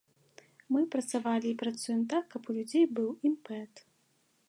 [0.75, 3.73] Мы працавалі і працуем так, каб у людзей быў імпэт.